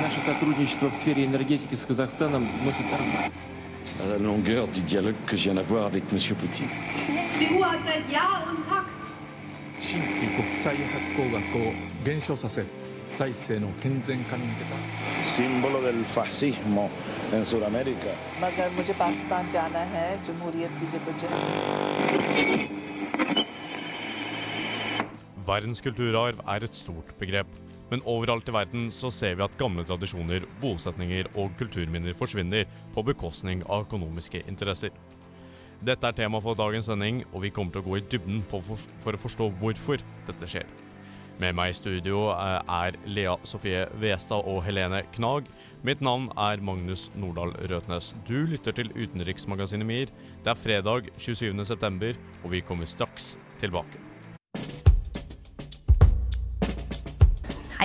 [0.00, 2.86] Наше сотрудничество в сфере энергетики с Казахстаном носит...
[4.04, 6.18] La longueur du dialogue que je viens d'avoir avec M.
[6.36, 6.68] Poutine.
[15.36, 16.90] Símbolo del fascismo
[17.32, 18.12] en Sudamérica.
[18.40, 18.70] मगर
[25.46, 27.46] Verdens kulturarv er et stort begrep
[27.90, 33.04] men overalt i verden så ser vi at gamle tradisjoner, bosetninger og kulturminner forsvinner på
[33.06, 34.94] bekostning av økonomiske interesser.
[35.84, 38.64] Dette er tema for dagens sending, og vi kommer til å gå i dybden for,
[39.04, 40.68] for å forstå hvorfor dette skjer.
[41.36, 45.50] Med meg i studio eh, er Lea Sofie Westad og Helene Knag.
[45.84, 48.14] Mitt navn er Magnus Nordahl Røtnes.
[48.28, 50.16] Du lytter til utenriksmagasinet MIR.
[50.40, 54.05] Det er fredag 27.9, og vi kommer straks tilbake.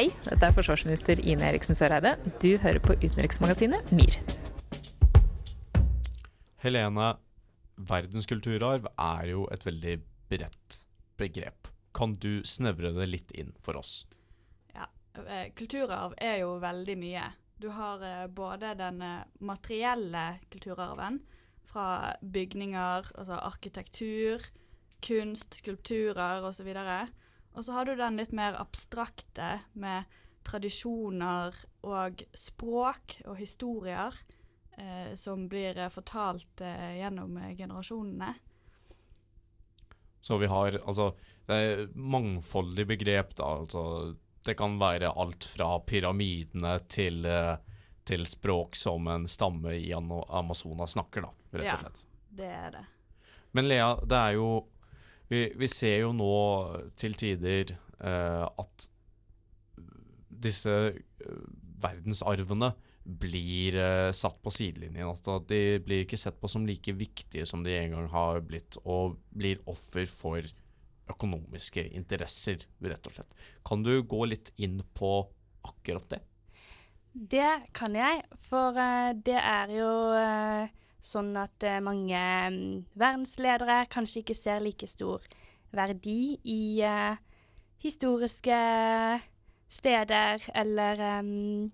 [0.02, 2.16] Hei, dette er forsvarsminister Ine Eriksen Søreide.
[2.42, 4.16] Du hører på utenriksmagasinet MIR.
[6.64, 7.10] Helene,
[7.78, 9.94] verdenskulturarv er jo et veldig
[10.34, 10.80] bredt
[11.22, 11.70] begrep.
[11.94, 14.08] Kan du snevre det litt inn for oss?
[14.74, 14.90] Ja,
[15.22, 17.30] eh, kulturarv er jo veldig mye.
[17.62, 21.22] Du har eh, både den eh, materielle kulturarven
[21.70, 24.50] fra bygninger, altså arkitektur,
[25.06, 26.74] kunst, skulpturer osv.
[26.74, 27.04] Og så
[27.76, 30.08] har du den litt mer abstrakte med
[30.48, 34.16] tradisjoner og språk og historier
[34.78, 38.34] eh, som blir eh, fortalt eh, gjennom eh, generasjonene.
[40.22, 41.12] Så vi har altså
[41.48, 43.48] Det er mangfoldig begrep, da.
[43.64, 44.16] Altså,
[44.46, 47.58] det kan være alt fra pyramidene til, eh,
[48.08, 52.04] til språk som en stamme i Amazonas snakker, da, rett og slett.
[52.06, 52.86] Ja, Det er det.
[53.52, 54.48] Men Lea, det er jo
[55.32, 56.32] Vi, vi ser jo nå
[57.00, 58.88] til tider eh, at
[60.42, 61.44] disse eh,
[61.82, 65.10] verdensarvene blir eh, satt på sidelinjen.
[65.10, 68.78] At de blir ikke sett på som like viktige som de en gang har blitt,
[68.84, 70.52] og blir offer for
[71.12, 73.34] økonomiske interesser, rett og slett.
[73.68, 75.16] Kan du gå litt inn på
[75.68, 76.22] akkurat det?
[77.12, 80.72] Det kan jeg, for eh, det er jo eh,
[81.02, 82.22] sånn at eh, mange
[82.54, 85.26] mm, verdensledere kanskje ikke ser like stor
[85.74, 87.18] verdi i eh,
[87.82, 88.58] historiske
[89.72, 91.72] steder eller um,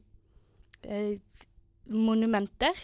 [1.90, 2.80] monumenter.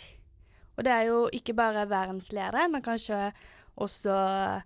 [0.74, 3.30] Og det er jo ikke bare verdensledere, men kanskje
[3.76, 4.62] også uh,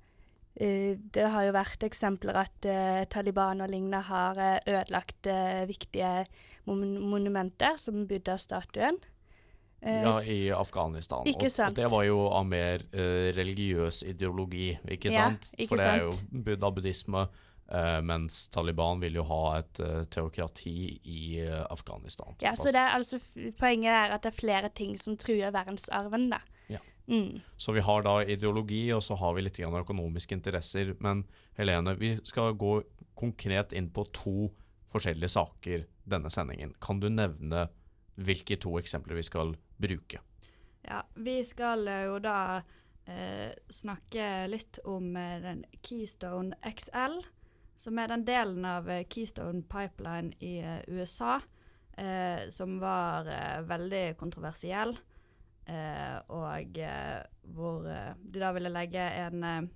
[0.58, 5.30] Det har jo vært eksempler at uh, Taliban og lignende har uh, ødelagt
[5.70, 6.26] viktige
[6.66, 8.98] mon monumenter, som Buddha-statuen.
[9.82, 11.28] Eh, Ja, i Afghanistan.
[11.28, 11.52] Ikke sant.
[11.52, 11.76] og sant.
[11.76, 15.52] det var jo av mer uh, religiøs ideologi, ikke Ja, sant?
[15.58, 17.28] ikke For det er jo buddha-buddhisme,
[17.70, 22.34] uh, mens Taliban vil jo ha et uh, teokrati i eh, Afghanistan.
[22.42, 23.20] Ja, så det er altså
[23.60, 26.42] Poenget er at det er flere ting som truer verdensarven, da.
[26.74, 26.82] Ja.
[27.08, 27.42] Mm.
[27.58, 30.96] Så vi har da ideologi, og så har vi litt grann økonomiske interesser.
[31.00, 31.26] Men
[31.58, 32.82] Helene, vi skal gå
[33.18, 34.50] konkret inn på to
[34.92, 36.74] forskjellige saker denne sendingen.
[36.82, 37.68] Kan du nevne
[38.18, 40.22] hvilke to eksempler vi skal bruke?
[40.88, 42.62] Ja, vi skal eh, jo da
[43.06, 47.20] eh, snakke litt om eh, den Keystone XL,
[47.78, 51.40] som er den delen av eh, Keystone Pipeline i USA
[52.50, 53.26] som var
[53.66, 54.92] veldig kontroversiell,
[55.66, 57.24] eh, og eh,
[57.56, 59.70] hvor eh, de da ville legge en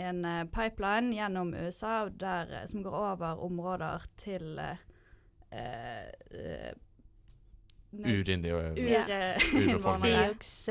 [0.00, 0.22] en
[0.54, 4.60] pipeline gjennom USA der, som går over områder til
[9.08, 9.36] eh,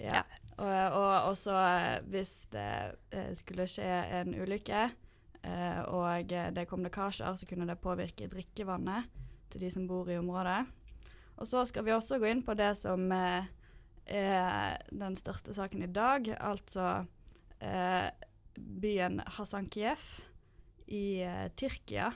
[0.00, 0.22] Ja.
[0.62, 2.68] Og, og også eh, hvis det
[3.12, 3.88] eh, skulle skje
[4.20, 4.82] en ulykke,
[5.44, 9.08] eh, og det kom lekkasjer, så kunne det påvirke drikkevannet
[9.52, 10.62] til de som bor i området.
[11.36, 13.48] Og så skal vi også gå inn på det som eh,
[14.06, 17.04] er den største saken i dag, altså
[18.58, 20.00] byen Hasankiev
[20.90, 21.22] i
[21.54, 22.08] Tyrkia,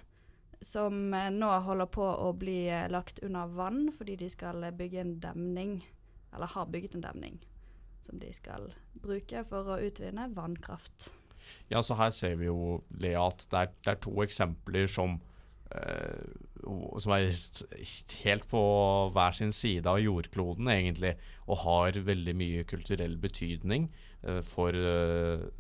[0.67, 4.75] som eh, nå holder på å bli eh, lagt under vann fordi de skal eh,
[4.75, 5.79] bygge en demning,
[6.35, 7.39] eller har bygget en demning,
[8.03, 8.73] som de skal
[9.03, 11.13] bruke for å utvinne vannkraft.
[11.71, 15.21] Ja, så her ser vi jo, Lea, at det er, det er to eksempler som
[15.67, 17.33] som er
[18.23, 18.61] helt på
[19.13, 21.11] hver sin side av jordkloden, egentlig,
[21.51, 23.89] og har veldig mye kulturell betydning
[24.47, 24.79] for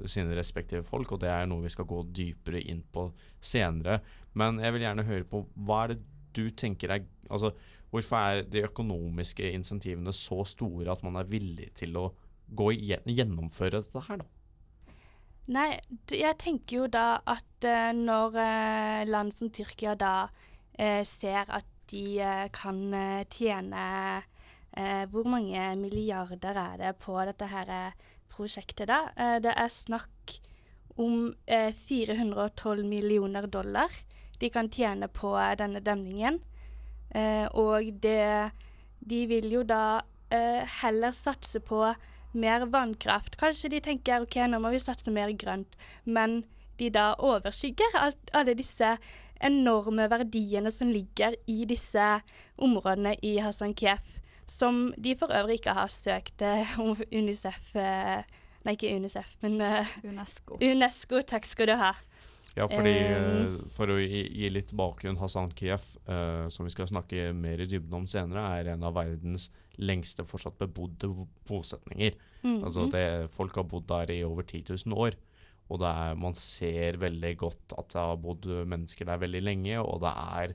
[0.06, 3.08] sine respektive folk, og det er noe vi skal gå dypere inn på
[3.42, 3.98] senere.
[4.36, 6.00] Men jeg vil gjerne høre på hva er det
[6.36, 7.50] du tenker er Altså,
[7.90, 12.04] hvorfor er de økonomiske insentivene så store at man er villig til å
[12.54, 14.28] gå gjennomføre dette her, da?
[15.56, 15.68] Nei,
[16.10, 20.28] jeg tenker jo da at eh, når eh, land som Tyrkia da
[20.74, 22.18] eh, ser at de
[22.50, 22.80] kan
[23.30, 23.82] tjene
[25.12, 27.68] Hvor mange milliarder er det på dette her
[28.26, 29.38] prosjektet, da?
[29.38, 30.34] Det er snakk
[30.98, 33.86] om 412 millioner dollar
[34.40, 36.40] de kan tjene på denne demningen.
[37.56, 38.50] og det
[39.00, 40.00] De vil jo da
[40.82, 41.94] heller satse på
[42.36, 43.36] mer vannkraft.
[43.40, 46.44] Kanskje de tenker OK, nå må vi satse mer grønt, men
[46.80, 48.96] de da overskygger alt, alle disse
[49.44, 52.04] enorme verdiene som ligger i disse
[52.56, 58.22] områdene i Hassan Kiev, som de for øvrig ikke har søkt eh, om Unicef eh,
[58.66, 60.56] Nei, ikke Unicef, men uh, UNESCO.
[60.58, 61.20] UNESCO.
[61.22, 61.92] Takk skal du ha.
[62.56, 66.88] Ja, fordi um, For å gi, gi, litt bakgrunn, Hassan Kiev, uh, som vi skal
[66.88, 71.10] snakke mer i dybden om senere, er en av verdens lengste fortsatt bebodde
[71.48, 72.16] bosetninger.
[72.40, 72.62] Mm.
[72.64, 73.04] Altså det,
[73.34, 75.18] folk har bodd der i over 10 000 år.
[75.66, 80.00] Og er, man ser veldig godt at det har bodd mennesker der veldig lenge, og
[80.06, 80.54] det er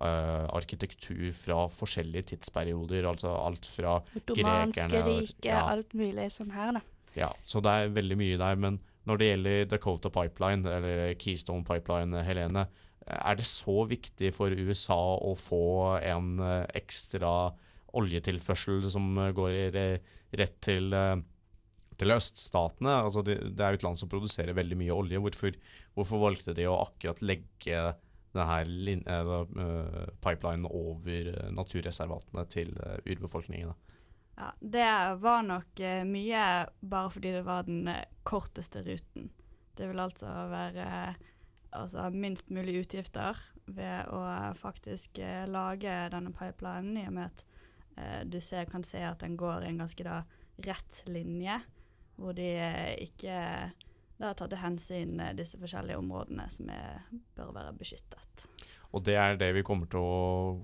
[0.00, 3.10] uh, arkitektur fra forskjellige tidsperioder.
[3.10, 5.66] Altså alt fra Ottomanske riket, ja.
[5.74, 6.84] alt mulig sånn her, da.
[7.18, 8.56] Ja, så det er veldig mye der.
[8.56, 12.66] Men når det gjelder Dakota Pipeline, eller Keystone Pipeline, Helene,
[13.06, 15.64] er det så viktig for USA å få
[15.98, 17.50] en uh, ekstra
[17.98, 19.74] oljetilførsel som uh, går
[20.38, 21.18] rett til uh,
[22.00, 22.94] til øststatene.
[23.04, 25.20] Altså det, det, er jo et land som produserer veldig mye olje.
[25.22, 25.58] Hvorfor,
[25.94, 27.82] hvorfor valgte de å akkurat legge
[28.32, 29.36] denne
[30.24, 32.72] pipelinen over naturreservatene til
[33.04, 33.74] urbefolkningen?
[34.36, 34.88] Ja, det
[35.22, 36.46] var nok uh, mye
[36.80, 37.90] bare fordi det var den
[38.26, 39.30] korteste ruten.
[39.76, 40.86] Det vil altså være
[41.70, 44.20] altså, minst mulig utgifter ved å
[44.58, 47.46] faktisk lage denne pipelinen, i og med at
[48.28, 50.22] du ser, kan se at den går i en ganske da
[50.64, 51.60] rett linje
[52.16, 53.36] hvor de eh, ikke
[54.20, 57.02] da har tatt hensyn eh, disse forskjellige områdene som er,
[57.36, 58.46] bør være beskyttet.
[58.92, 60.16] Og det er det vi kommer til å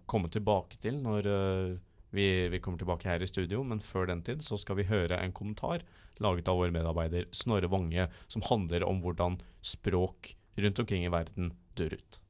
[0.06, 1.78] komme tilbake til når uh,
[2.10, 5.18] vi, vi, kommer tilbake her i studio, men før den tid så skal vi høre
[5.20, 5.84] en kommentar
[6.22, 11.52] laget av vår medarbeider Snorre Vange, som handler om hvordan språk rundt omkring i verden
[11.78, 12.20] dør ut.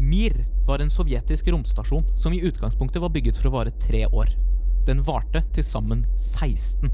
[0.00, 0.34] Mir
[0.66, 4.34] var en sovjetisk romstasjon som i utgangspunktet var bygget for å vare tre år.
[4.88, 6.90] Den varte til sammen 16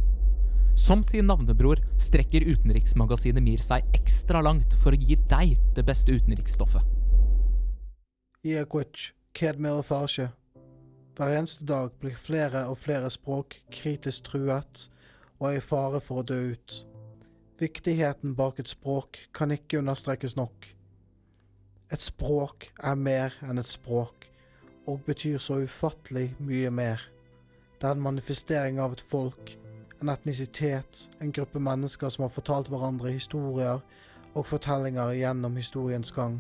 [0.81, 6.15] som sin navnebror strekker utenriksmagasinet MIR seg ekstra langt for å gi deg det beste
[6.15, 6.85] utenriksstoffet.
[11.17, 14.87] Hver eneste dag blir flere og flere språk kritisk truet
[15.39, 16.77] og er i fare for å dø ut.
[17.61, 20.69] Viktigheten bak et språk kan ikke understrekes nok.
[21.93, 24.29] Et språk er mer enn et språk,
[24.87, 27.03] og betyr så ufattelig mye mer.
[27.81, 29.57] Det er en manifestering av et folk
[30.01, 33.83] en etnisitet, en gruppe mennesker som har fortalt hverandre historier
[34.35, 36.39] og fortellinger gjennom historiens gang.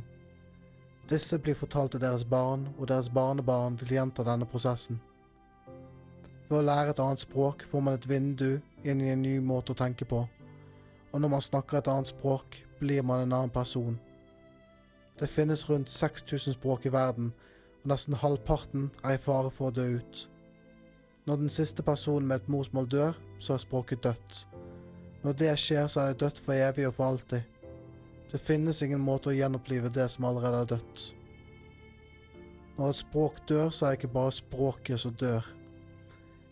[1.11, 5.01] Disse blir fortalt til deres barn, og deres barnebarn vil gjenta denne prosessen.
[6.47, 9.75] Ved å lære et annet språk får man et vindu inn i en ny måte
[9.75, 10.21] å tenke på,
[11.11, 13.99] og når man snakker et annet språk, blir man en annen person.
[15.19, 17.33] Det finnes rundt 6000 språk i verden,
[17.83, 20.25] og nesten halvparten er i fare for å dø ut.
[21.27, 24.45] Når den siste personen med et morsmål dør, så er språket dødt.
[25.25, 27.50] Når det skjer, så er det dødt for evig og for alltid.
[28.31, 31.07] Det finnes ingen måte å gjenopplive det som allerede er dødt.
[32.77, 35.47] Når et språk dør, så er det ikke bare språket som dør.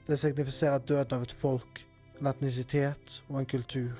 [0.09, 1.85] Det signifiserer døden av et folk,
[2.19, 3.95] en etnisitet og en kultur.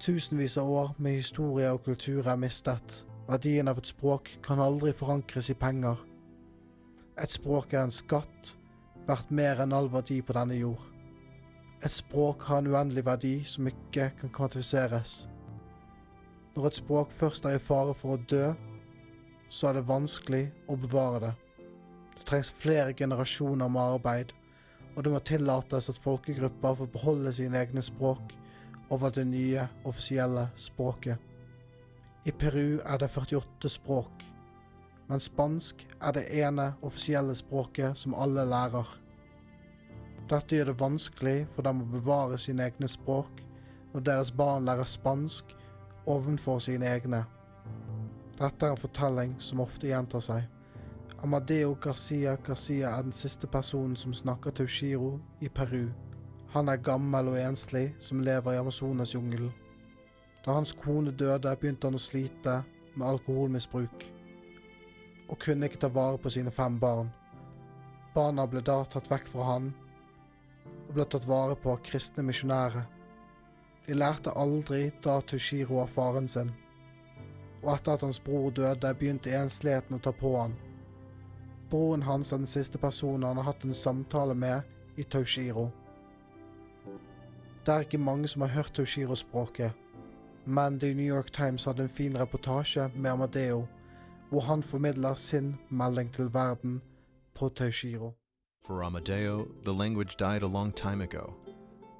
[0.00, 3.04] Tusenvis av år med historie og kultur er mistet.
[3.28, 6.00] Verdien av et språk kan aldri forankres i penger.
[7.20, 8.56] Et språk er en skatt
[9.06, 10.80] verdt mer enn all verdi på denne jord.
[11.84, 15.26] Et språk har en uendelig verdi som ikke kan kvantifiseres.
[16.54, 18.52] Når et språk først er i fare for å dø,
[19.48, 21.32] så er det vanskelig å bevare det.
[22.14, 24.32] Det trengs flere generasjoner med arbeid,
[24.94, 28.36] og det må tillates at folkegrupper får beholde sine egne språk
[28.94, 31.18] over det nye offisielle språket.
[32.24, 34.30] I Peru er det 48 språk
[35.06, 38.86] men spansk er det ene offisielle språket som alle lærer.
[40.30, 43.42] Dette gjør det vanskelig for dem å bevare sine egne språk
[43.92, 45.52] når deres barn lærer spansk
[46.06, 47.24] ovenfor sine egne.
[48.38, 50.46] Dette er en fortelling som ofte gjentar seg.
[51.24, 55.86] Amadeo Garcia Garcia er den siste personen som snakker til Ushiro i Peru.
[56.52, 59.52] Han er gammel og enslig som lever i Amazonasjungelen.
[60.44, 62.58] Da hans kone døde, begynte han å slite
[62.94, 64.10] med alkoholmisbruk
[65.24, 67.08] og kunne ikke ta vare på sine fem barn.
[68.14, 69.70] Barna ble da tatt vekk fra han
[70.84, 72.84] og ble tatt vare på av kristne misjonærer.
[73.86, 76.50] De lærte aldri da Tushiro av faren sin,
[77.62, 80.54] og etter at hans bror døde, begynte ensligheten å ta på han.
[81.70, 84.62] Broren hans er den siste personen han har hatt en samtale med
[84.96, 85.70] i Taushiro.
[87.64, 89.72] Det er ikke mange som har hørt Taushiro-språket,
[90.44, 93.66] men The New York Times hadde en fin reportasje med Amadeo,
[94.30, 96.82] hvor han formidler sin melding til verden
[97.34, 98.14] på Taushiro.
[98.66, 101.43] For Amadeo, the language died a long time ago.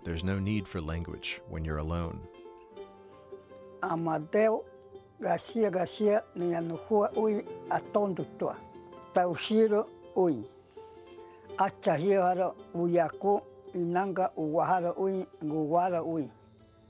[0.04, 2.20] There's no need for language when you're alone.
[3.82, 4.60] Amadeo
[5.20, 8.56] Garcia Garcia ni anukua ui atondutua.
[9.14, 10.44] Taushiro ui.
[11.58, 13.40] Achahihara uyaku
[13.74, 16.30] inanga uwahara ui nguwara ui.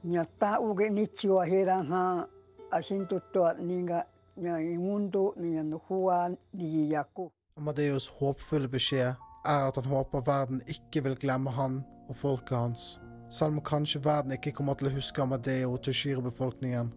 [0.05, 2.27] Nyata uge nichiwa hiranga
[2.71, 4.05] asintutua ninga
[4.37, 7.33] nya imundo ni anukua ni yaku.
[7.57, 13.01] Amadeus håpfulle beskjed er at han håper verden ikke vil glemme han og folket hans.
[13.35, 16.93] Selv om kanskje verden ikke kommer til å huske Amadeo og Tushiro-befolkningen,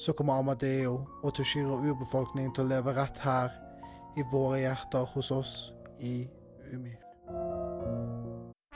[0.00, 3.52] så kommer Amadeo og Tushiro-urbefolkningen til å leve rett her,
[4.16, 5.52] i våre hjerter hos oss
[6.00, 6.22] i
[6.72, 6.96] Umir.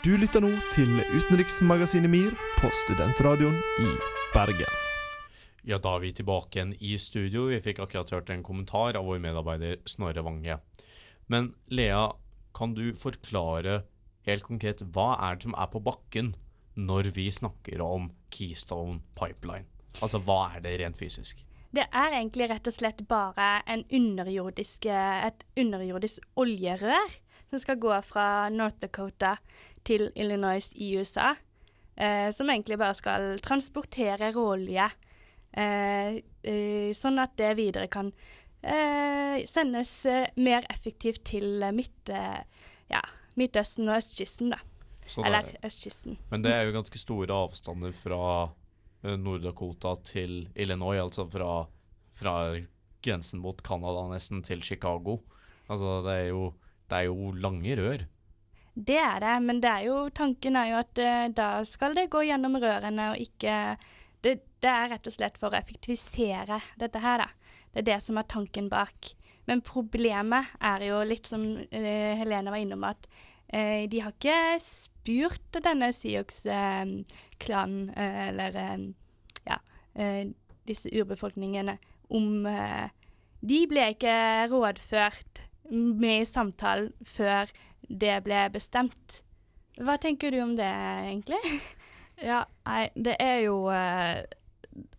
[0.05, 3.89] Du lytter nå til utenriksmagasinet MIR på Studentradioen i
[4.37, 4.77] Bergen.
[5.65, 7.47] Ja, da er vi tilbake igjen i studio.
[7.55, 10.61] Vi fikk akkurat hørt en kommentar av vår medarbeider Snorre Vange.
[11.33, 12.11] Men Lea,
[12.53, 13.81] kan du forklare
[14.29, 16.35] helt konkret hva er det som er på bakken
[16.75, 19.69] når vi snakker om Keystone Pipeline?
[20.01, 21.43] Altså hva er det rent fysisk?
[21.73, 27.17] Det er egentlig rett og slett bare underjordisk, et underjordisk oljerør
[27.53, 29.37] som skal gå fra North Dakota
[29.85, 31.35] til Illinois i USA.
[31.97, 34.89] Eh, som egentlig bare skal transportere råolje,
[35.53, 38.09] eh, eh, sånn at det videre kan
[38.65, 42.13] eh, sendes eh, mer effektivt til eh, midt,
[42.89, 43.03] ja,
[43.37, 44.61] Midtøsten og østkysten, da.
[45.07, 46.19] Så det- Eller østkysten.
[46.31, 48.51] Men det er jo ganske store avstander fra
[49.05, 51.67] eh, Nord-Dakota til Illinois, altså fra,
[52.15, 52.35] fra
[53.03, 55.19] grensen mot Canada nesten til Chicago.
[55.69, 56.53] Altså det er jo,
[56.89, 58.07] det er jo lange rør.
[58.75, 62.07] Det er det, men det er jo, tanken er jo at uh, da skal det
[62.11, 63.77] gå gjennom rørene og ikke
[64.25, 67.29] det, det er rett og slett for å effektivisere dette her, da.
[67.73, 69.11] Det er det som er tanken bak.
[69.49, 73.09] Men problemet er jo litt som uh, Helene var innom, at
[73.53, 74.39] uh, de har ikke
[75.03, 78.79] spurt denne Sioux-klanen, eh, eller eh,
[79.47, 79.59] ja,
[79.95, 80.27] eh,
[80.69, 81.79] disse urbefolkningene,
[82.13, 82.47] om
[83.43, 85.41] De ble ikke rådført
[85.73, 87.51] med i samtalen før
[87.89, 89.23] det ble bestemt.
[89.81, 90.71] Hva tenker du om det,
[91.09, 91.43] egentlig?
[92.23, 93.65] Ja, nei, det er jo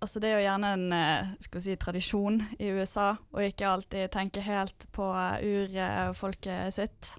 [0.01, 4.87] Altså, det er jo gjerne en si, tradisjon i USA å ikke alltid tenke helt
[4.91, 5.05] på
[5.45, 7.13] urfolket sitt.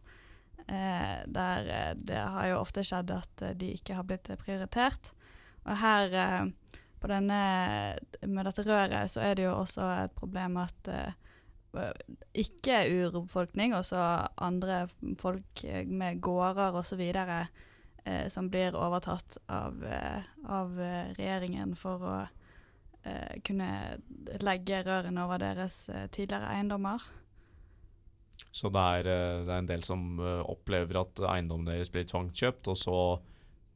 [0.67, 5.13] Eh, der eh, det har jo ofte skjedd at eh, de ikke har blitt prioritert.
[5.65, 6.53] Og her,
[7.01, 7.37] på denne,
[8.21, 10.91] med dette røret, så er det jo også et problem at
[12.37, 13.97] ikke urbefolkning, også
[14.45, 14.83] andre
[15.19, 19.81] folk med gårder osv., eh, som blir overtatt av,
[20.45, 20.77] av
[21.17, 22.17] regjeringen for å
[23.45, 23.71] kunne
[24.45, 27.01] legge rørene over deres tidligere eiendommer.
[28.55, 32.07] Så det er, eh, det er en del som eh, opplever at eiendommen deres blir
[32.07, 32.99] tvangskjøpt, og så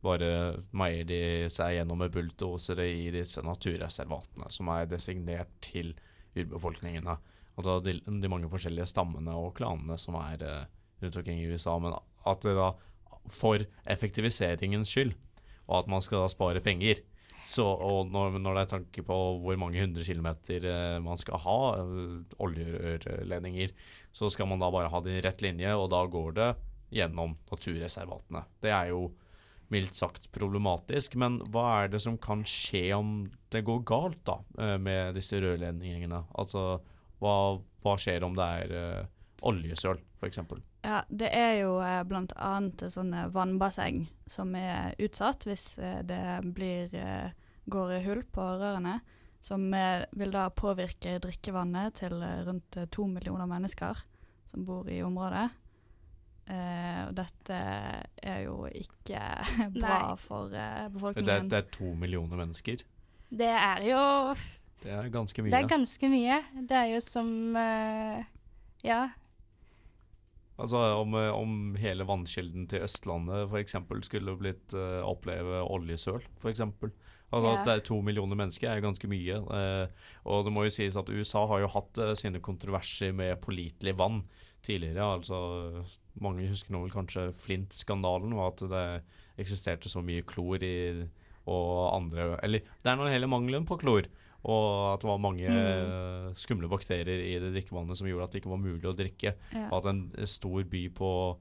[0.07, 0.31] bare
[0.79, 5.97] meier de seg gjennom med bulldosere i disse naturreservatene, som er designert til
[6.39, 7.17] urbefolkningene.
[7.59, 10.65] Altså de, de mange forskjellige stammene og klanene som er eh,
[11.03, 11.75] rundt omkring i USA.
[11.83, 12.71] Men at det da,
[13.35, 15.17] for effektiviseringens skyld,
[15.67, 17.03] og at man skal da spare penger
[17.49, 20.67] så, og når, når det er tanke på hvor mange hundre kilometer
[21.01, 21.61] man skal ha
[22.45, 23.73] oljerørledninger,
[24.19, 26.51] så skal man da bare ha det i rett linje, og da går det
[26.99, 28.45] gjennom naturreservatene.
[28.65, 29.09] Det er jo
[29.73, 33.13] mildt sagt problematisk, men hva er det som kan skje om
[33.53, 36.25] det går galt da, eh, med disse rørledningene?
[36.41, 36.81] Altså,
[37.21, 37.37] hva,
[37.85, 39.13] hva skjer om det er uh,
[39.47, 40.41] oljesøl, f.eks.?
[40.87, 42.05] Ja, det er jo eh,
[42.39, 46.23] annet sånne vannbasseng som er utsatt hvis eh, det
[46.55, 47.35] blir, eh,
[47.67, 49.01] går i hull på rørene.
[49.41, 54.01] Som eh, vil da påvirke drikkevannet til eh, rundt eh, to millioner mennesker
[54.49, 55.47] som bor i området.
[56.49, 57.57] Eh, og dette
[58.25, 59.21] er jo ikke
[59.77, 60.17] bra Nei.
[60.25, 61.51] for eh, Det, befolkningen.
[61.53, 62.83] det er to millioner mennesker.
[63.29, 64.03] Det er jo
[64.83, 65.53] Det er ganske mye.
[65.53, 66.43] Det er ganske mye.
[66.71, 68.25] Det er jo som eh,
[68.87, 69.03] Ja.
[70.59, 73.77] Altså om, om hele vannkilden til Østlandet f.eks.
[74.09, 76.65] skulle blitt uh, oppleve oljesøl, f.eks.
[77.33, 77.59] Altså Ja.
[77.61, 79.37] at det er to millioner mennesker er jo ganske mye.
[79.53, 79.89] eh,
[80.25, 83.97] og det må jo sies at USA har jo hatt eh, sine kontroverser med pålitelig
[83.99, 84.23] vann
[84.63, 85.05] tidligere.
[85.21, 85.85] Altså
[86.21, 89.03] mange husker nå vel kanskje Flint-skandalen, og at det
[89.39, 91.09] eksisterte så mye klor i
[91.49, 94.05] og andre Eller det er nå hele mangelen på klor
[94.45, 96.29] Og at det var mange Mm.
[96.29, 99.35] eh, skumle bakterier i det drikkevannet som gjorde at det ikke var mulig å drikke.
[99.53, 99.69] Ja.
[99.71, 101.39] Og at en stor by på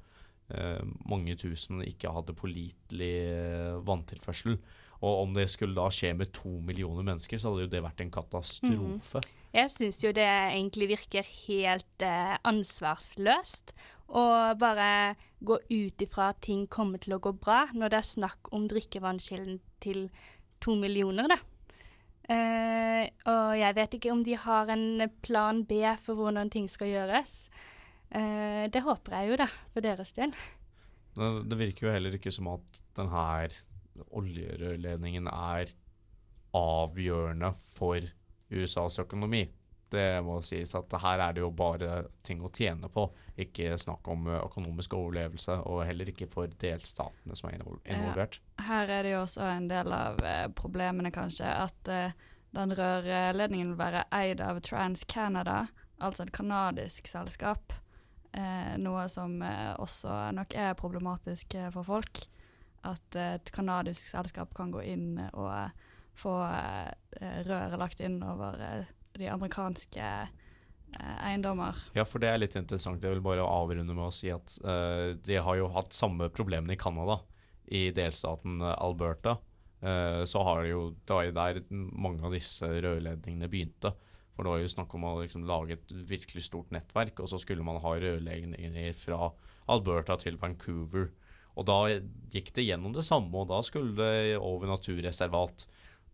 [0.50, 4.58] eh, mange tusen ikke hadde pålitelig eh, vanntilførsel.
[5.01, 8.01] Og om det skulle da skje med to millioner mennesker, så hadde jo det vært
[8.01, 9.22] en katastrofe.
[9.54, 13.75] Jeg syns jo det egentlig virker helt eh, ansvarsløst
[14.08, 14.24] å
[14.60, 18.51] bare gå ut ifra at ting kommer til å gå bra, når det er snakk
[18.56, 20.08] om drikkevannskilden til
[20.63, 21.39] to millioner, da.
[22.27, 26.92] Eh, og jeg vet ikke om de har en plan B for hvordan ting skal
[26.92, 27.36] gjøres.
[28.12, 30.34] Eh, det håper jeg jo, da, for deres del.
[31.18, 33.56] Det, det virker jo heller ikke som at den her
[34.08, 35.74] oljerørledningen er
[36.58, 38.01] avgjørende for
[38.50, 39.46] USAs økonomi.
[39.89, 43.06] Det må sies at her er det jo bare ting å tjene på,
[43.39, 48.42] ikke snakk om eh, økonomisk overlevelse, og heller ikke for delstatene som er involvert.
[48.68, 52.18] Her er det jo også en del av eh, problemene, kanskje, at eh,
[52.58, 55.68] den rørledningen vil være eid av TransCanada,
[56.04, 57.75] altså et kanadisk selskap.
[58.77, 59.39] Noe som
[59.82, 62.20] også nok er problematisk for folk.
[62.86, 65.72] At eh, et kanadisk selskap kan gå inn og eh,
[66.17, 66.91] få eh,
[67.48, 71.77] røret lagt inn over eh, de amerikanske eh, eiendommer.
[71.98, 73.03] Ja, for det er litt interessant.
[73.03, 76.77] Jeg vil bare avrunde med å si at eh, de har jo hatt samme problemene
[76.77, 77.22] i Canada,
[77.67, 79.38] i delstaten eh, Alberta.
[79.81, 83.93] Eh, så har det jo Det var jo der mange av disse rørledningene begynte.
[84.38, 87.39] For det var jo snakk om å liksom lage et virkelig stort nettverk, og så
[87.41, 89.31] skulle man ha rørledninger fra
[89.74, 91.10] Alberta til Vancouver.
[91.57, 91.79] Og da
[92.33, 95.65] gikk det gjennom det samme, og da skulle det over naturreservat.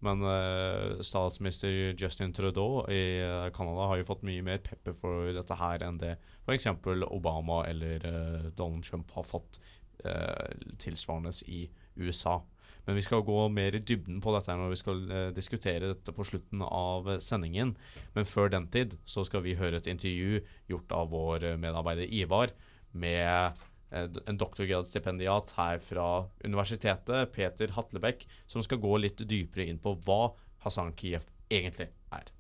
[0.04, 5.30] Men uh, statsminister Justin Trudeau i eh, Canada har jo fått mye mer pepper for
[5.32, 6.68] dette her enn det f.eks.
[7.08, 9.62] Obama eller uh, Donald Trump har fått
[10.04, 10.50] uh,
[10.82, 12.42] tilsvarende i USA.
[12.84, 16.26] Men vi skal gå mer i dybden på dette når vi skal diskutere dette på
[16.28, 17.78] slutten av sendingen.
[18.12, 22.52] Men før den tid så skal vi høre et intervju gjort av vår medarbeider Ivar
[22.92, 23.62] med
[23.94, 26.08] en doktorgradsstipendiat her fra
[26.44, 30.34] universitetet, Peter Hatlebekk, som skal gå litt dypere inn på hva
[30.66, 32.32] Hassan Kiev egentlig er.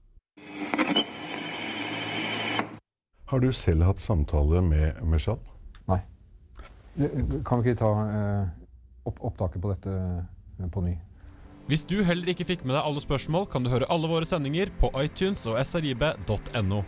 [3.29, 5.39] Har du selv hatt samtale med Meshal?
[5.89, 6.01] Nei.
[7.47, 8.51] Kan vi ikke ta eh,
[9.09, 10.93] opp opptaket på dette eh, på ny?
[11.71, 14.69] Hvis du heller ikke fikk med deg alle spørsmål, kan du høre alle våre sendinger
[14.81, 16.83] på iTunes og srib.no.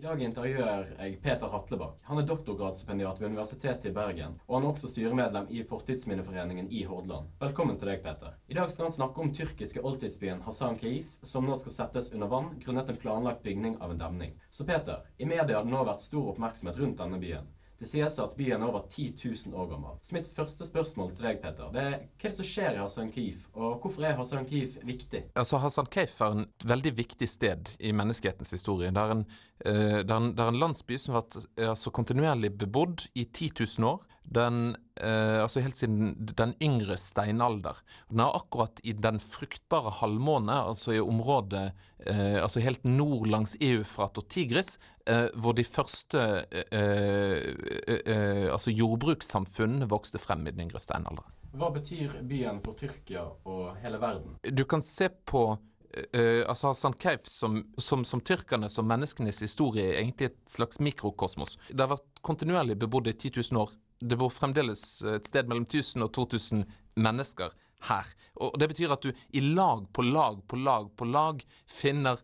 [0.00, 1.98] I dag intervjuer jeg Peter Hatlebakk.
[2.08, 6.86] Han er doktorgradsstipendiat ved Universitetet i Bergen, og han er også styremedlem i Fortidsminneforeningen i
[6.88, 7.28] Hordaland.
[7.42, 8.38] Velkommen til deg, Peter.
[8.48, 12.32] I dag skal han snakke om tyrkiske oldtidsbyen Hasan Kaif, som nå skal settes under
[12.32, 14.32] vann grunnet en planlagt bygning av en demning.
[14.48, 17.52] Så Peter, i media har det nå vært stor oppmerksomhet rundt denne byen.
[17.80, 19.94] Det sies at byen er over 10 000 år gammel.
[20.04, 22.82] Så mitt første spørsmål til deg, Peter, det er hva er det som skjer i
[22.82, 25.22] Hassan Kif, og hvorfor er Hassan Kif viktig?
[25.40, 28.92] Altså, Hassan Kif er en veldig viktig sted i menneskehetens historie.
[28.92, 29.24] Det er en,
[29.64, 33.08] eh, det er en, det er en landsby som har vært eh, altså, kontinuerlig bebodd
[33.14, 34.04] i 10 000 år.
[34.24, 37.80] Den, eh, altså helt siden den yngre steinalder.
[38.10, 41.70] Den er akkurat i den fruktbare halvmåne, altså i området
[42.06, 48.46] eh, altså helt nord langs Eufrat og Tigris, eh, hvor de første eh, eh, eh,
[48.52, 51.34] altså jordbrukssamfunnene vokste frem i den yngre steinalderen.
[51.50, 54.38] Hva betyr byen for Tyrkia og hele verden?
[54.46, 55.48] Du kan se på
[55.90, 60.78] Uh, altså Hassan Keif som, som, som tyrkerne, som menneskenes historie, er egentlig et slags
[60.78, 61.56] mikrokosmos.
[61.66, 63.72] Det har vært kontinuerlig bebodd i 10 000 år.
[64.00, 66.64] Det bor fremdeles et sted mellom 1000 og 2000
[67.00, 67.52] mennesker
[67.88, 68.12] her.
[68.40, 72.20] Og Det betyr at du i lag på lag på lag på lag finner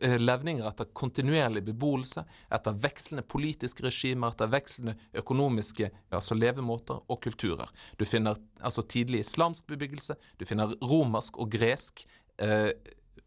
[0.00, 7.22] eh, levninger etter kontinuerlig beboelse, etter vekslende politiske regimer, etter vekslende økonomiske altså levemåter og
[7.22, 7.70] kulturer.
[7.96, 12.04] Du finner altså tidlig islamsk bebyggelse, du finner romersk og gresk,
[12.38, 12.72] eh,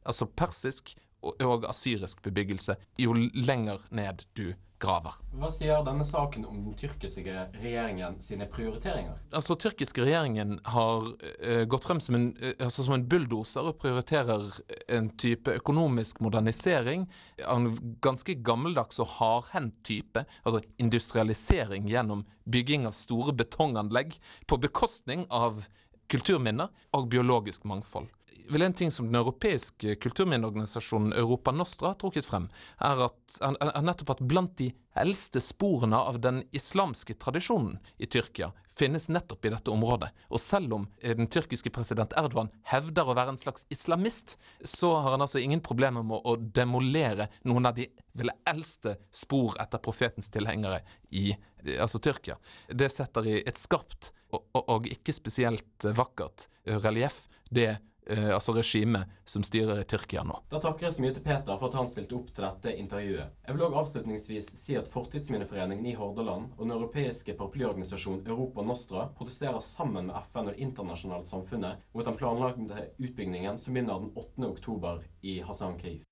[0.04, 4.52] altså persisk og, og asyrisk bebyggelse jo lenger ned du
[4.84, 5.16] graver.
[5.40, 9.22] Hva sier denne saken om den tyrkiske regjeringen sine prioriteringer?
[9.34, 13.80] Altså, tyrkiske regjeringen har uh, gått frem som en, uh, altså, som en bulldoser og
[13.82, 14.50] prioriterer
[14.98, 17.08] en type økonomisk modernisering
[17.44, 20.26] av en ganske gammeldags og hardhendt type.
[20.44, 24.18] Altså industrialisering gjennom bygging av store betonganlegg
[24.50, 25.64] på bekostning av
[26.12, 28.12] kulturminner og biologisk mangfold.
[28.50, 33.82] Vel En ting som den europeiske kulturminneorganisasjonen Europa Nostra har trukket frem, er, at, er,
[33.86, 39.54] nettopp at blant de eldste sporene av den islamske tradisjonen i Tyrkia finnes nettopp i
[39.54, 40.10] dette området.
[40.30, 45.16] Og selv om den tyrkiske president Erdogan hevder å være en slags islamist, så har
[45.16, 50.30] han altså ingen problemer med å demolere noen av de vel eldste spor etter profetens
[50.34, 51.32] tilhengere i
[51.80, 52.38] altså Tyrkia.
[52.68, 56.48] Det setter i et skarpt og, og, og ikke spesielt vakkert
[56.84, 57.78] relieff, det
[58.10, 60.40] eh, altså regimet som styrer i Tyrkia nå.
[60.52, 63.36] Da takker jeg så mye til Peter for at han stilte opp til dette intervjuet.
[63.48, 69.08] Jeg vil òg avslutningsvis si at Fortidsminneforeningen i Hordaland og den europeiske paraplyorganisasjonen Europa Nostra
[69.18, 74.12] protesterer sammen med FN og det internasjonale samfunnet mot den planlagte utbyggingen som begynner den
[74.16, 74.50] 8.
[74.50, 76.04] oktober i Hassan Kiev.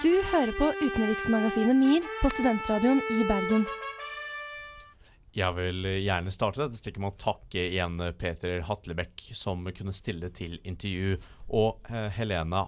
[0.00, 3.66] Du hører på utenriksmagasinet MIR på studentradioen i Bergen.
[5.36, 10.32] Jeg vil gjerne starte dette stikket med å takke igjen Peter Hatlebekk, som kunne stille
[10.34, 11.20] til intervju.
[11.54, 12.66] Og eh, Helena,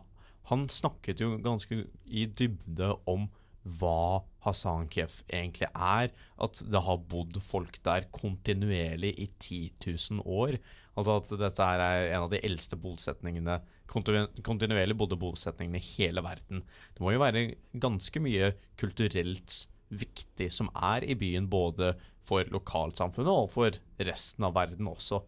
[0.51, 3.27] han snakket jo ganske i dybde om
[3.63, 6.13] hva Hassan Kef egentlig er.
[6.43, 9.83] At det har bodd folk der kontinuerlig i 10
[10.21, 10.59] 000 år.
[10.95, 13.59] Altså at dette er en av de eldste bosetningene
[13.93, 16.63] kontinuerlig bodde bosetningene i hele verden.
[16.95, 17.45] Det må jo være
[17.81, 21.93] ganske mye kulturelt viktig som er i byen, både
[22.27, 25.23] for lokalsamfunnet og for resten av verden også.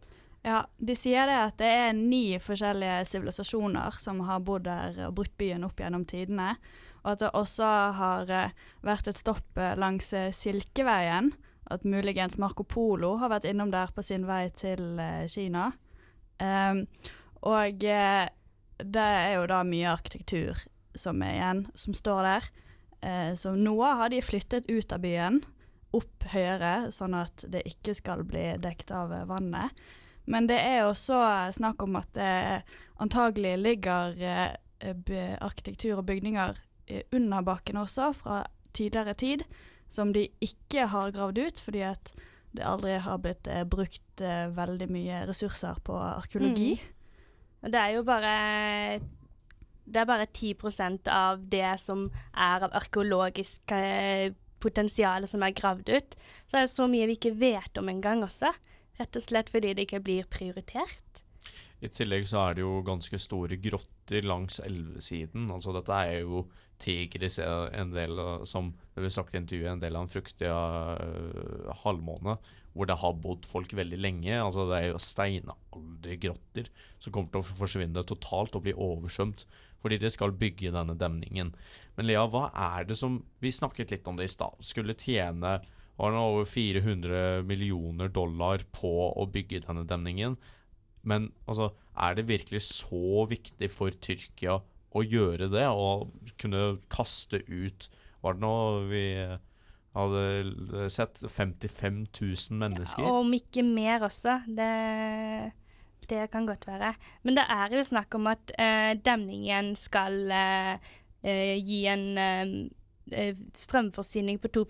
[0.44, 5.14] Ja, de sier det at det er ni forskjellige sivilisasjoner som har bodd der og
[5.16, 6.54] brukt byen opp gjennom tidene.
[7.04, 8.33] Og at det også har
[8.85, 11.33] vært et stopp langs Silkeveien.
[11.72, 15.00] At muligens Marco Polo har vært innom der på sin vei til
[15.33, 15.70] Kina.
[16.40, 16.85] Um,
[17.44, 20.61] og det er jo da mye arkitektur
[20.98, 22.48] som er igjen, som står der.
[23.04, 25.40] Uh, så noe har de flyttet ut av byen,
[25.94, 29.74] opp høyere, sånn at det ikke skal bli dekket av vannet.
[30.30, 31.18] Men det er også
[31.52, 32.62] snakk om at det
[33.02, 36.57] antagelig ligger eh, arkitektur og bygninger
[37.16, 38.44] under bakken også, fra
[38.76, 39.44] tidligere tid,
[39.88, 42.14] som de ikke har gravd ut, fordi at
[42.54, 46.74] det aldri har blitt eh, brukt eh, veldig mye ressurser på arkeologi.
[46.78, 47.70] Mm.
[47.72, 49.00] Det er jo bare
[49.85, 53.72] Det er bare 10% av det som er av arkeologisk
[54.64, 56.16] eh, potensial som er gravd ut.
[56.48, 58.53] Så er det så mye vi ikke vet om engang også.
[58.98, 61.24] Rett og slett fordi det ikke blir prioritert.
[61.85, 65.50] I tillegg så er det jo ganske store grotter langs elvesiden.
[65.53, 66.46] Altså dette er jo
[66.81, 71.70] Tigris en del som det ble sagt i intervjuet, en del av en fruktig uh,
[71.85, 72.37] halvmåne,
[72.74, 74.33] hvor det har bodd folk veldig lenge.
[74.38, 76.70] Altså det er jo steinaldergrotter
[77.03, 79.46] som kommer til å forsvinne totalt og bli oversvømt
[79.85, 81.53] fordi de skal bygge denne demningen.
[81.94, 84.57] Men Lea, hva er det som Vi snakket litt om det i stad.
[84.64, 85.59] Skulle tjene
[86.01, 90.38] over 400 millioner dollar på å bygge denne demningen.
[91.05, 94.59] Men altså, er det virkelig så viktig for Tyrkia
[94.94, 97.90] å gjøre det, og kunne kaste ut
[98.23, 98.57] Var det nå
[98.88, 99.07] vi
[99.94, 103.05] hadde sett 55 000 mennesker?
[103.05, 104.40] Ja, om ikke mer også.
[104.49, 104.70] Det,
[106.11, 106.95] det, kan godt være.
[107.23, 110.90] Men det er jo snakk om at eh, demningen skal eh,
[111.25, 112.55] eh gi en eh,
[113.12, 114.64] eh, strømforsyning på 2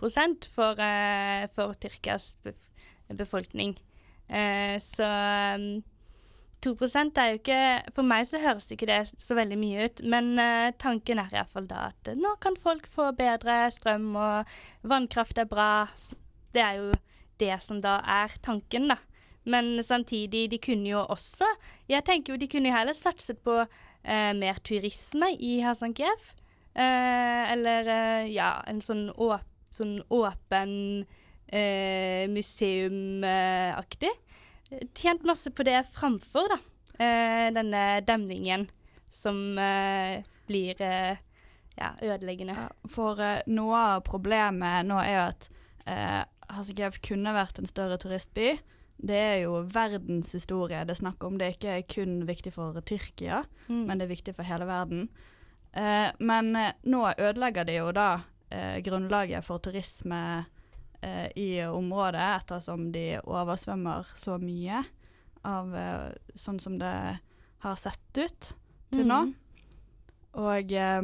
[0.54, 0.84] for,
[1.54, 2.36] for Tyrkias
[3.08, 3.76] befolkning.
[4.80, 5.08] så
[6.64, 6.72] 2
[7.20, 7.60] er jo ikke
[7.92, 11.66] For meg så høres ikke det så veldig mye ut, men uh, tanken er iallfall
[11.68, 14.48] da at nå kan folk få bedre strøm, og
[14.82, 15.86] vannkraft er bra.
[16.54, 16.94] Det er jo
[17.40, 18.96] det som da er tanken, da.
[19.44, 21.44] Men samtidig, de kunne jo også
[21.88, 26.32] Jeg tenker jo de kunne heller satset på eh, mer turisme i Hasankiev.
[26.74, 27.86] eller
[28.26, 31.06] ja, en sånn, åp sånn åpen
[32.34, 34.10] museumaktig
[34.94, 36.58] tjent masse på det framfor da,
[36.98, 38.68] eh, denne demningen
[39.10, 41.16] som eh, blir eh,
[41.76, 42.56] ja, ødeleggende.
[42.90, 45.48] For noe av problemet nå er at
[45.86, 46.22] eh,
[46.54, 48.54] Hasikev kunne vært en større turistby.
[48.96, 51.38] Det er jo verdenshistorie det er snakk om.
[51.38, 53.84] Det er ikke kun viktig for Tyrkia, mm.
[53.88, 55.08] men det er viktig for hele verden.
[55.72, 56.54] Eh, men
[56.86, 58.08] nå ødelegger de jo da
[58.54, 60.44] eh, grunnlaget for turisme
[61.02, 64.84] eh, i området, ettersom de oversvømmer så mye
[65.44, 66.94] av eh, sånn som det
[67.64, 68.54] har sett ut
[68.92, 69.20] til nå.
[69.26, 69.34] Mm.
[70.44, 71.02] Og eh,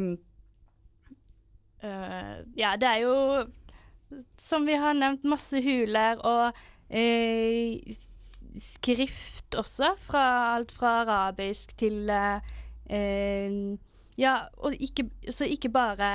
[2.55, 3.15] Ja, det er jo,
[4.37, 6.59] som vi har nevnt, masse huler og
[6.91, 7.79] eh,
[8.59, 10.25] skrift også, fra
[10.55, 13.77] alt fra arabisk til eh,
[14.19, 16.09] Ja, og ikke, så ikke bare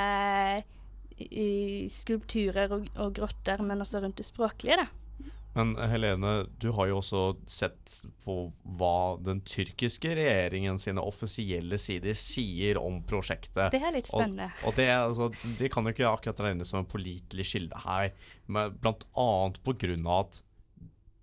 [1.17, 4.77] i skulpturer og, og, grotter, men også rundt det språklige.
[4.83, 5.33] da.
[5.57, 7.95] Men Helene, du har jo også sett
[8.27, 8.35] på
[8.77, 13.71] hva den tyrkiske regjeringen sine offisielle sider sier om prosjektet.
[13.73, 14.51] Det er litt spennende.
[14.61, 18.13] Og, og det, altså, de kan jo ikke akkurat regnes som en pålitelig kilde her,
[18.53, 20.43] men blant annet på grunn av at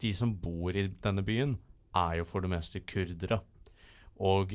[0.04, 1.58] de som bor i denne byen,
[1.96, 3.42] er jo for det meste kurdere.
[4.22, 4.54] Og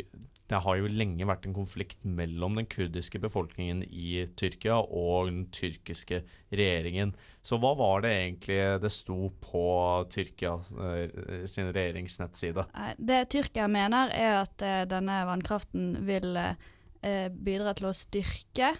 [0.48, 5.42] det har jo lenge vært en konflikt mellom den kurdiske befolkningen i Tyrkia og den
[5.52, 7.12] tyrkiske regjeringen.
[7.44, 9.64] Så hva var det egentlig det sto på
[10.12, 10.54] Tyrkia
[10.86, 12.64] eh, sin regjeringsnettside?
[12.96, 18.72] Det Tyrkia mener, er at eh, denne vannkraften vil eh, bidra til å styrke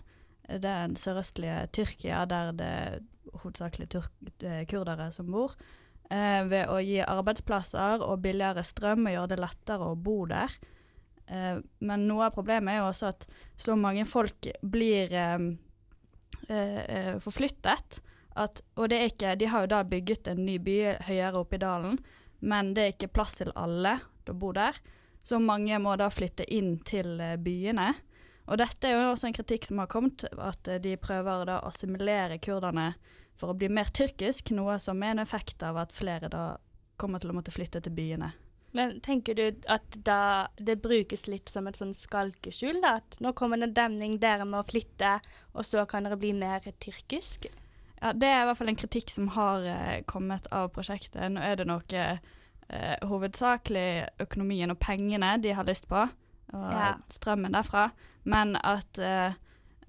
[0.49, 2.75] den sørøstlige Tyrkia, der det
[3.43, 3.91] hovedsakelig
[4.71, 5.53] kurdere som bor,
[6.11, 10.55] eh, ved å gi arbeidsplasser og billigere strøm og gjøre det lettere å bo der.
[11.29, 15.49] Eh, men noe av problemet er jo også at så mange folk blir eh,
[16.49, 18.01] eh, eh, forflyttet.
[18.39, 21.99] At, og ikke, de har jo da bygget en ny by høyere oppe i dalen,
[22.39, 24.79] men det er ikke plass til alle til å bo der.
[25.27, 27.91] Så mange må da flytte inn til byene.
[28.49, 32.39] Og dette er jo også en kritikk som har kommet, at de prøver å assimilere
[32.41, 32.93] kurderne
[33.39, 36.45] for å bli mer tyrkisk, noe som er en effekt av at flere da
[36.99, 38.33] kommer til å måtte flytte til byene.
[38.77, 42.99] Men tenker du at da det brukes litt som et sånn skalkeskjul, da?
[43.01, 45.15] At nå kommer det en demning, dere må flytte,
[45.55, 47.47] og så kan dere bli mer tyrkisk?
[48.03, 51.33] Ja, Det er i hvert fall en kritikk som har eh, kommet av prosjektet.
[51.33, 52.05] Nå er det noe
[52.69, 56.05] eh, hovedsakelig økonomien og pengene de har lyst på,
[56.53, 56.95] og Ja.
[57.11, 57.89] strømmen derfra,
[58.25, 59.33] men at eh,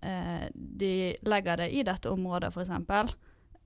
[0.02, 3.16] eh, de legger det i dette området, f.eks.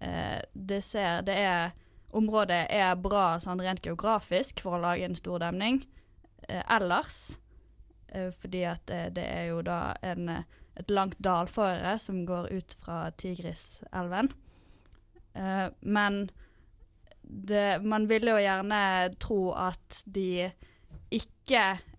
[0.03, 1.71] Eh, det ser Det er
[2.13, 5.79] Området er bra sånn rent geografisk for å lage en stor demning.
[6.47, 7.39] Eh, ellers,
[8.09, 13.09] eh, fordi at det er jo da en, et langt dalføre som går ut fra
[13.17, 14.29] Tigriselven.
[15.81, 16.29] Men
[17.23, 18.83] det, man ville jo gjerne
[19.17, 20.51] tro at de
[21.09, 21.63] ikke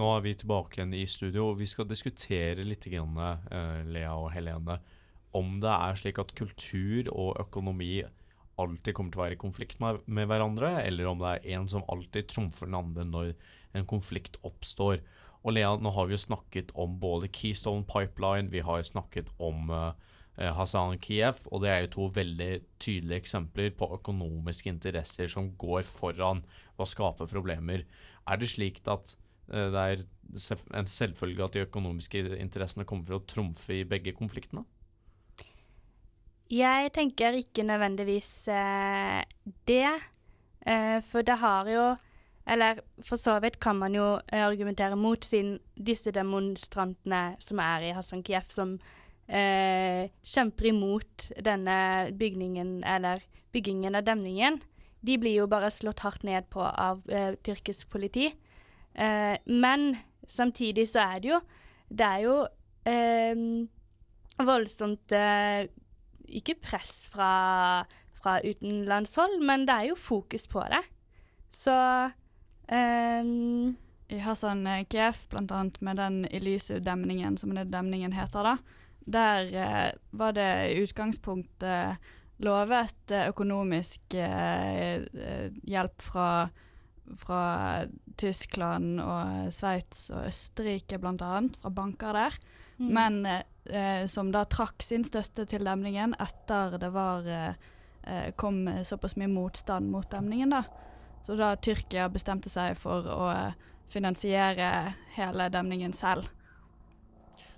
[0.00, 4.14] Nå er vi tilbake igjen i studio, og vi skal diskutere litt, grann, uh, Lea
[4.16, 4.78] og Helene,
[5.36, 8.00] om det er slik at kultur og økonomi
[8.60, 11.68] alltid kommer til å være i konflikt med, med hverandre, eller om det er en
[11.68, 13.34] som alltid trumfer den andre når
[13.76, 15.02] en konflikt oppstår.
[15.44, 19.68] Og Lea, nå har vi jo snakket om både Keystone Pipeline, vi har snakket om
[19.72, 19.92] uh,
[20.36, 25.82] Hassan Kiev, og det er jo to veldig tydelige eksempler på økonomiske interesser som går
[25.84, 26.44] foran
[26.80, 27.84] å skape problemer.
[28.24, 29.14] Er det slik at
[29.52, 30.04] eh, det er
[30.78, 34.64] en selvfølge at de økonomiske interessene kommer for å trumfe i begge konfliktene?
[36.50, 39.20] Jeg tenker ikke nødvendigvis eh,
[39.70, 39.90] det.
[40.66, 41.96] Eh, for det har jo
[42.50, 47.84] Eller for så vidt kan man jo eh, argumentere mot siden disse demonstrantene som er
[47.84, 48.78] i Hassan Kiev, som
[49.30, 53.22] eh, kjemper imot denne bygningen, eller
[53.54, 54.60] byggingen av demningen,
[55.00, 58.28] de blir jo bare slått hardt ned på av eh, tyrkisk politi.
[58.94, 59.94] Eh, men
[60.28, 61.36] samtidig så er det jo
[61.90, 62.34] Det er jo
[62.86, 63.38] eh,
[64.46, 65.66] voldsomt eh,
[66.30, 67.82] ikke press fra,
[68.14, 70.82] fra utenlandshold, men det er jo fokus på det.
[71.50, 71.74] Så
[72.70, 73.74] ehm,
[74.08, 74.62] I Hassan
[75.30, 78.56] blant annet med den Elisu-demningen, som den demningen heter, da,
[79.12, 82.10] der eh, var det i utgangspunktet
[82.44, 86.30] lovet eh, økonomisk eh, eh, hjelp fra,
[87.18, 87.44] fra
[88.20, 92.38] Tyskland og Sveits og Østerrike, annet, fra banker der.
[92.78, 92.92] Mm.
[92.96, 99.18] Men eh, som da trakk sin støtte til demningen etter det var eh, kom såpass
[99.20, 100.64] mye motstand mot demningen, da.
[101.26, 103.26] Så da Tyrkia bestemte seg for å
[103.92, 106.30] finansiere hele demningen selv.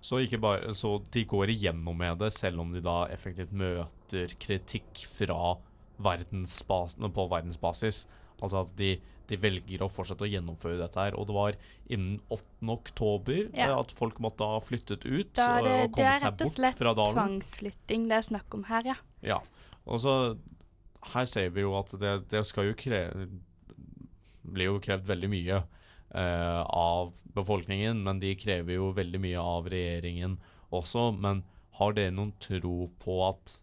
[0.03, 4.33] Så, ikke bare, så de går igjennom med det, selv om de da effektivt møter
[4.43, 5.57] kritikk fra
[6.03, 8.07] verdensbas på verdensbasis.
[8.43, 8.97] Altså at de,
[9.31, 11.15] de velger å fortsette å gjennomføre dette her.
[11.15, 12.43] Og det var innen 8.
[12.75, 13.69] oktober Ja.
[13.69, 16.51] eh, at folk måtte ha flyttet ut da er det, og det er rett og
[16.57, 18.99] slett tvangsflytting det er snakk om her, ja.
[19.23, 19.39] Ja.
[19.87, 20.17] Og så
[21.15, 23.29] her ser vi jo at det, det skal jo kreve
[24.43, 25.63] blir jo krevd veldig mye
[26.15, 30.39] eh, av befolkningen, men de krever jo veldig mye av regjeringen
[30.73, 31.11] også.
[31.19, 31.45] Men
[31.79, 33.59] har dere noen tro på at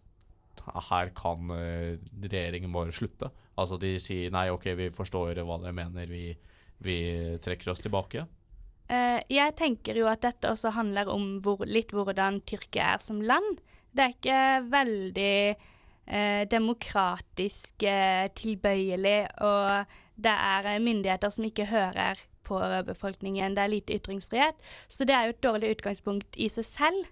[0.90, 3.32] her kan eh, regjeringen bare slutte?
[3.60, 6.34] Altså de sier nei, OK, vi forstår hva dere mener, vi,
[6.86, 7.00] vi
[7.44, 8.26] trekker oss tilbake.
[8.90, 13.22] Eh, jeg tenker jo at dette også handler om hvor, litt hvordan Tyrkia er som
[13.22, 13.62] land.
[13.94, 15.36] Det er ikke veldig
[16.10, 23.56] eh, demokratisk eh, tilbøyelig, og det er myndigheter som ikke hører på befolkningen.
[23.56, 24.58] Det er lite ytringsfrihet.
[24.88, 27.10] Så det er jo et dårlig utgangspunkt i seg selv.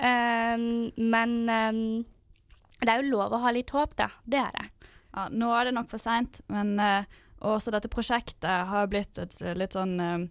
[0.00, 1.80] Um, men um,
[2.80, 4.08] det er jo lov å ha litt håp, da.
[4.24, 4.68] Det er det.
[5.10, 7.02] Ja, nå er det nok for seint, men uh,
[7.44, 10.24] også dette prosjektet har blitt et litt sånn uh,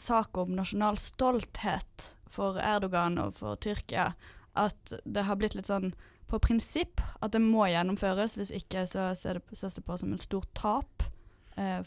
[0.00, 4.10] sak om nasjonal stolthet for Erdogan og for Tyrkia.
[4.56, 5.92] At det har blitt litt sånn
[6.26, 8.36] på prinsipp at det må gjennomføres.
[8.38, 11.15] Hvis ikke så ses det, på som et stort tap eh,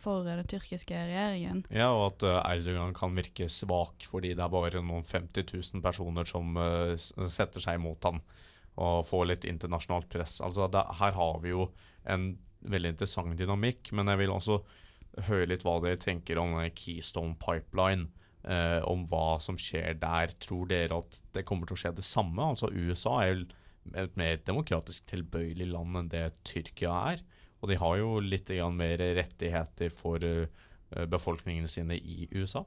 [0.02, 1.64] for den tyrkiske regjeringen.
[1.70, 5.84] Ja, og at uh, Erdogan kan virke svak fordi det er bare noen 50 000
[5.86, 8.18] personer som uh, setter seg imot han
[8.80, 10.40] og får litt internasjonalt press.
[10.42, 11.68] Altså, det, Her har vi jo
[12.10, 12.32] en
[12.66, 14.62] veldig interessant dynamikk, men jeg vil også
[15.28, 18.08] høre litt hva dere tenker om Keystone Pipeline.
[18.48, 20.32] Eh, om hva som skjer der.
[20.40, 22.40] Tror dere at det kommer til å skje det samme?
[22.40, 23.50] Altså USA er jo
[24.00, 27.24] et mer demokratisk tilbøyelig land enn det Tyrkia er.
[27.60, 32.64] Og de har jo litt mer rettigheter for befolkningen befolkningene sine i USA.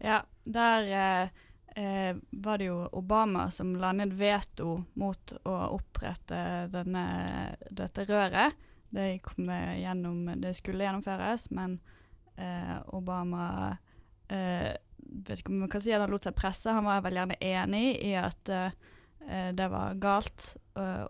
[0.00, 1.28] Ja, der eh,
[1.76, 7.04] eh, var det jo Obama som la ned veto mot å opprette denne,
[7.70, 8.54] dette røret.
[8.94, 9.18] Det,
[9.82, 11.80] gjennom, det, skulle gjennomføres, men
[12.38, 13.76] eh, Obama
[14.30, 16.70] eh, vet ikke om man kan si han lot seg presse.
[16.70, 18.70] Han var vel gjerne enig i at eh,
[19.28, 21.04] Eh, det var galt eh,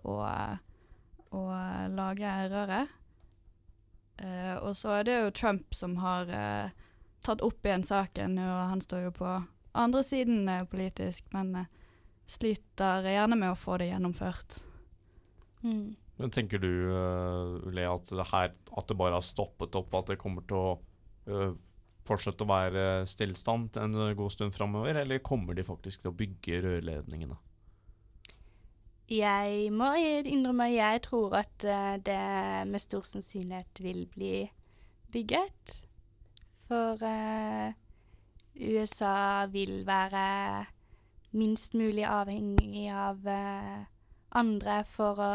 [1.35, 1.44] å,
[1.94, 2.92] lage røret.
[4.23, 6.31] Eh, og så er det jo Trump som har
[7.25, 9.33] tatt opp igjen saken, og han står jo på
[9.75, 11.66] andre siden politisk, men
[12.31, 14.61] sliter gjerne med å få det gjennomført.
[15.64, 15.97] Mm.
[16.20, 16.70] Men Tenker du,
[17.75, 20.75] Le, at det, her, at det bare har stoppet opp, at det kommer til å
[21.33, 21.57] uh,
[22.07, 26.61] fortsette å være stillstand en god stund framover, eller kommer de faktisk til å bygge
[26.66, 27.38] rørledningene?
[29.11, 29.90] Jeg må
[30.25, 34.51] innrømme jeg tror at uh, det med stor sannsynlighet vil bli
[35.12, 35.83] bygget.
[36.64, 37.73] For uh,
[38.57, 40.64] USA vil være
[41.33, 43.85] minst mulig avhengig av uh,
[44.33, 45.35] andre for å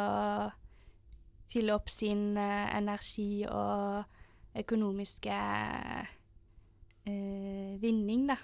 [1.49, 4.03] fylle opp sin energi og
[4.60, 5.38] økonomiske
[7.82, 8.36] vinning, da.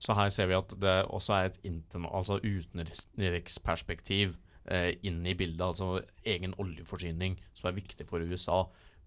[0.00, 1.58] Så her ser vi at det også er et
[1.94, 8.60] altså utenriksperspektiv eh, inn i bildet, altså egen oljeforsyning, som er viktig for USA.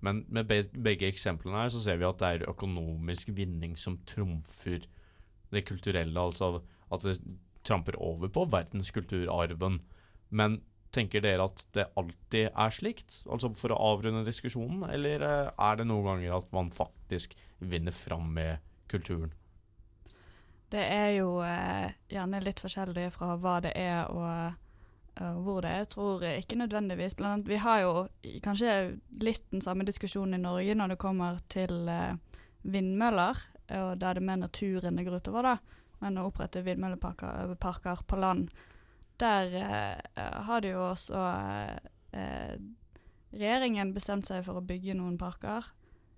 [0.04, 4.84] Men med begge eksemplene her så ser vi at det er økonomisk vinning som trumfer
[5.54, 6.58] det kulturelle, altså
[6.92, 7.20] at det
[7.64, 9.80] tramper over på verdenskulturarven.
[10.30, 10.60] Men
[10.94, 15.80] tenker dere at det alltid er slikt, altså for å avrunde diskusjonen, eller eh, er
[15.80, 18.62] det noen ganger at man faktisk vinner fram med
[18.92, 19.34] kulturen?
[20.74, 24.60] Det er jo eh, gjerne litt forskjellig fra hva det er uh,
[25.16, 25.84] hvor det er.
[25.84, 27.16] Jeg tror ikke nødvendigvis.
[27.16, 27.94] Blant annet, vi har jo
[28.44, 32.16] kanskje litt den samme diskusjonen i Norge når det kommer til uh,
[32.64, 33.42] vindmøller,
[33.78, 35.82] og da er det mer naturen det går utover, da.
[36.04, 38.50] Men å opprette vindmølleparker parker på land,
[39.22, 41.28] der uh, har det jo også
[43.34, 45.66] regjeringen bestemt seg for å bygge noen parker.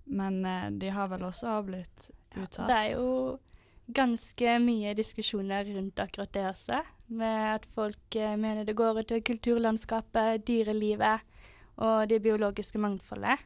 [0.06, 0.42] Men
[0.78, 2.68] de har vel også blitt uttatt.
[2.68, 3.38] Det er jo
[3.86, 6.82] ganske mye diskusjoner rundt akkurat det også.
[7.06, 11.22] Med at folk eh, mener det går utover kulturlandskapet, dyrelivet
[11.76, 13.42] og det biologiske mangfoldet.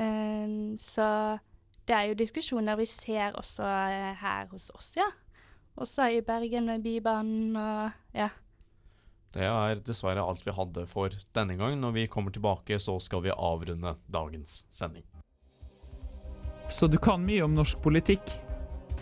[0.00, 1.38] Um, så
[1.84, 5.08] det er jo diskusjoner vi ser også uh, her hos oss, ja.
[5.76, 8.30] Også i Bergen med Bybanen og ja.
[9.30, 11.76] Det er dessverre alt vi hadde for denne gang.
[11.78, 15.04] Når vi kommer tilbake, så skal vi avrunde dagens sending.
[16.68, 18.49] Så du kan mye om norsk politikk?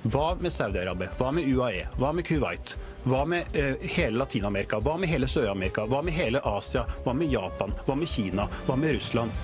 [0.08, 1.10] Hva med Saudi-Arabia?
[1.18, 1.82] Hva med UAE?
[2.00, 2.70] Hva med Kuwait?
[3.04, 4.78] Hva med uh, hele Latin-Amerika?
[4.80, 5.84] Hva med hele Sør-Amerika?
[5.84, 6.86] Hva med hele Asia?
[7.04, 7.74] Hva med Japan?
[7.84, 8.46] Hva med Kina?
[8.64, 9.34] Hva med Russland?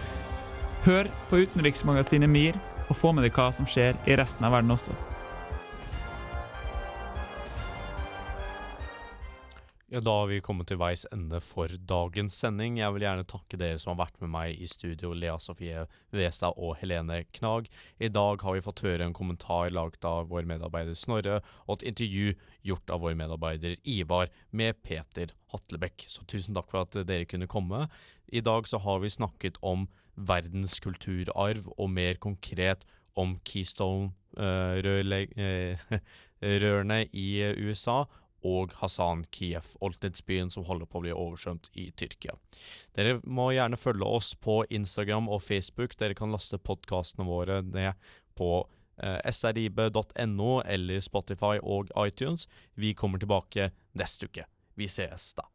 [0.87, 2.57] Hør på utenriksmagasinet MIR
[2.88, 4.96] og få med deg hva som skjer i resten av verden også.
[9.94, 12.80] Ja, Da har vi kommet til veis ende for dagens sending.
[12.80, 16.59] Jeg vil gjerne takke dere som har vært med meg i studio, Lea Sofie Westad
[16.59, 17.70] og Helene Knag.
[18.02, 21.87] I dag har vi fått høre en kommentar laget av vår medarbeider Snorre, og et
[21.92, 22.35] intervju
[22.66, 26.11] gjort av vår medarbeider Ivar med Peter Hatlebekk.
[26.11, 27.87] Så tusen takk for at dere kunne komme.
[28.27, 29.87] I dag så har vi snakket om
[30.19, 32.83] verdens kulturarv, og mer konkret
[33.14, 35.23] om Keystone-rørene
[37.04, 38.10] uh, uh, i USA
[38.45, 42.37] og Hasan Kiev, oldtidsbyen som holder på å bli oversvømt i Tyrkia.
[42.97, 45.97] Dere må gjerne følge oss på Instagram og Facebook.
[46.01, 47.97] Dere kan laste podkastene våre ned
[48.38, 48.51] på
[49.01, 52.49] eh, srib.no eller Spotify og iTunes.
[52.75, 54.49] Vi kommer tilbake neste uke.
[54.75, 55.49] Vi sees da.